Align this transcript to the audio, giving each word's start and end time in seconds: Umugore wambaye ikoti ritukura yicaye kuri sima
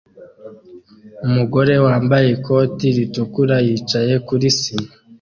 Umugore 1.25 1.73
wambaye 1.85 2.27
ikoti 2.35 2.87
ritukura 2.97 3.55
yicaye 3.67 4.13
kuri 4.27 4.47
sima 4.59 4.91